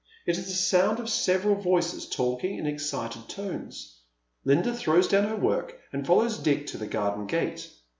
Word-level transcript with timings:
It 0.25 0.35
is 0.39 0.47
the 0.47 0.55
sound 0.55 0.99
of 0.99 1.11
several 1.11 1.53
voices 1.53 2.09
talking 2.09 2.57
in 2.57 2.65
excited 2.65 3.29
tones. 3.29 3.99
Linda 4.43 4.73
throws 4.73 5.07
do^vn 5.07 5.27
her 5.29 5.35
work 5.37 5.79
and 5.93 6.07
follows 6.07 6.39
Dick 6.39 6.65
to 6.69 6.79
the 6.79 6.87
garden 6.87 7.27
gate. 7.27 7.69